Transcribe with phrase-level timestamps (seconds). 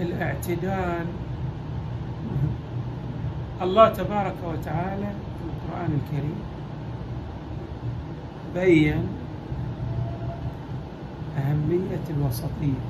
[0.00, 1.06] الاعتدال.
[3.62, 6.38] الله تبارك وتعالى في القرآن الكريم
[8.54, 9.08] بين
[11.38, 12.82] أهمية الوسطية.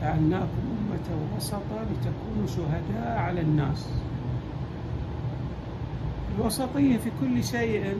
[0.00, 3.88] جعلناكم أمة وسطا لتكونوا شهداء على الناس.
[6.38, 7.94] الوسطية في كل شيء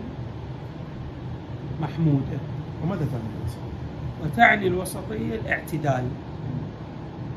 [1.82, 2.38] محمودة
[2.82, 3.58] وماذا تعني الوسط؟
[4.24, 6.04] وتعني الوسطية الاعتدال.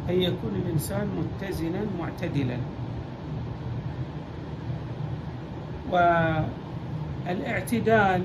[0.09, 2.57] أن يكون الإنسان متزنا معتدلا.
[7.27, 8.23] والاعتدال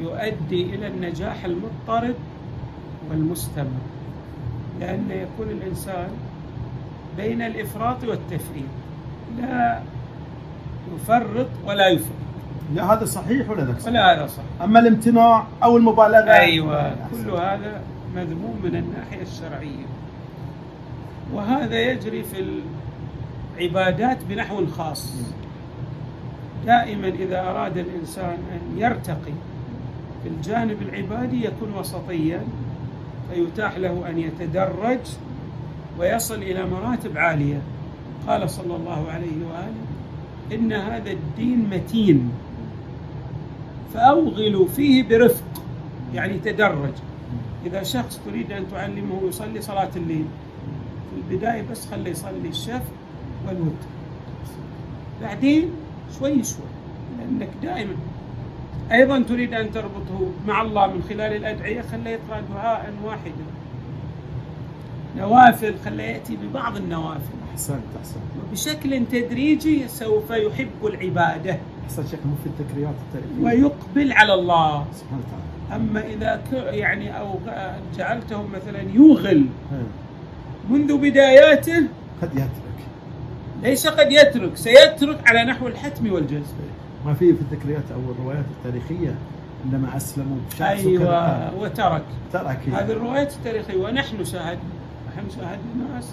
[0.00, 2.14] يؤدي إلى النجاح المضطرد
[3.10, 3.80] والمستمر.
[4.80, 6.08] لأن يكون الإنسان
[7.16, 8.72] بين الإفراط والتفريط.
[9.38, 9.82] لا
[10.94, 12.31] يفرط ولا يفرط.
[12.74, 17.24] لا هذا صحيح ولا ذاك صحيح؟ ولا هذا صح اما الامتناع أو المبالغه أحسن.
[17.24, 17.80] كل هذا
[18.16, 19.86] مذموم من الناحية الشرعية
[21.34, 22.60] وهذا يجري في
[23.58, 25.16] العبادات بنحو خاص
[26.66, 29.32] دائما إذا أراد الإنسان أن يرتقي
[30.22, 32.40] في الجانب العبادي يكون وسطيا
[33.30, 34.98] فيتاح له أن يتدرج
[35.98, 37.60] ويصل إلى مراتب عالية
[38.28, 39.82] قال صلى الله عليه وآله
[40.52, 42.30] إن هذا الدين متين
[43.94, 45.62] فأوغلوا فيه برفق
[46.14, 46.92] يعني تدرج.
[47.66, 50.24] إذا شخص تريد أن تعلمه يصلي صلاة الليل.
[51.10, 52.92] في البداية بس خليه يصلي الشفع
[53.46, 53.86] والوتر.
[55.22, 55.70] بعدين
[56.18, 56.64] شوي شوي
[57.18, 57.94] لأنك دائما
[58.92, 63.44] أيضا تريد أن تربطه مع الله من خلال الأدعية خليه يقرأ دعاء واحدا.
[65.16, 67.34] نوافل خليه يأتي ببعض النوافل.
[67.52, 68.22] أحسنت أحسنت.
[68.48, 71.58] وبشكل تدريجي سوف يحب العبادة.
[71.84, 73.44] احسنت شيخ مو في التكريات التاريخية.
[73.64, 74.86] ويقبل على الله.
[74.94, 75.82] سبحانه وتعالى.
[75.82, 77.34] أما إذا ك- يعني أو
[77.98, 79.46] جعلته مثلا يوغل.
[80.70, 81.82] منذ بداياته
[82.22, 82.48] قد يترك.
[83.62, 86.54] ليس قد يترك سيترك على نحو الحتم والجزم.
[87.06, 89.14] ما في في التكريات أو الروايات التاريخية
[89.64, 92.02] عندما أسلموا شخص أيوة وترك.
[92.32, 92.58] ترك.
[92.72, 94.60] هذه الروايات التاريخية ونحن شاهدنا
[95.16, 96.10] نحن شاهدنا ناس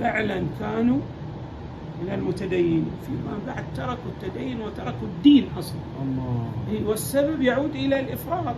[0.00, 0.98] فعلا كانوا
[2.02, 5.80] من المتدينين فيما بعد تركوا التدين وتركوا الدين أصلا.
[6.02, 6.48] الله.
[6.70, 8.56] إيه، والسبب يعود إلى الإفراط.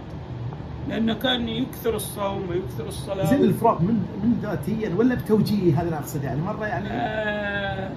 [0.89, 3.27] لأنه كان يكثر الصوم ويكثر الصلاة.
[3.27, 7.91] زين الإفراط من من ذاتيا ولا بتوجيه هذا اللي اقصد يعني مرة يعني آه،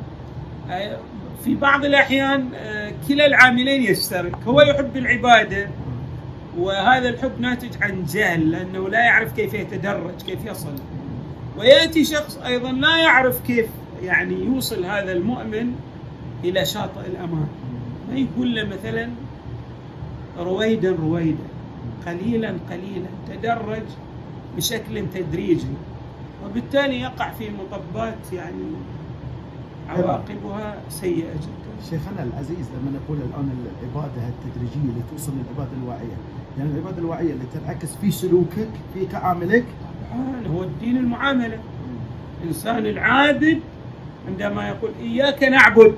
[0.70, 0.98] آه،
[1.44, 4.36] في بعض الأحيان آه، كلا العاملين يشترك.
[4.48, 5.70] هو يحب العبادة.
[6.58, 10.74] وهذا الحب ناتج عن جهل لأنه لا يعرف كيف يتدرج كيف يصل.
[11.58, 13.68] ويأتي شخص أيضا لا يعرف كيف
[14.04, 15.76] يعني يوصل هذا المؤمن
[16.44, 17.48] إلى شاطئ الأمان.
[18.10, 19.10] ما يقول له مثلا
[20.40, 21.48] رويدا رويدا.
[22.08, 23.10] قليلا قليلا.
[23.28, 23.84] تدرج
[24.58, 25.68] بشكل تدريجي.
[26.46, 28.64] وبالتالي يقع في مطبات يعني
[29.90, 31.68] عواقبها سيئة جدا.
[31.90, 33.50] شيخنا العزيز لما نقول الآن
[33.84, 36.18] العبادة التدريجية اللي توصل للعبادة الواعية
[36.58, 39.66] يعني العبادة الواعية اللي تنعكس في سلوكك في تعاملك؟
[40.12, 41.60] طبعاً هو الدين المعاملة.
[42.44, 43.60] الإنسان العابد
[44.28, 45.96] عندما يقول إياك نعبد.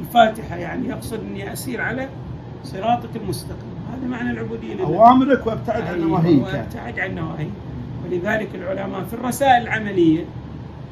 [0.00, 2.08] الفاتحة يعني يقصد أني أسير على
[2.64, 3.72] صراطك المستقيم.
[3.92, 4.84] هذا معنى العبودية لله.
[4.84, 6.42] أوامرك وأبتعد عن أيوة، نواهيك.
[6.44, 7.48] وأبتعد عن نواهي
[8.04, 10.24] ولذلك العلماء في الرسائل العملية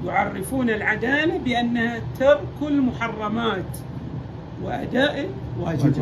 [0.07, 3.65] يعرفون العدالة بأنها ترك المحرمات
[4.65, 5.97] وأداء الواجبات.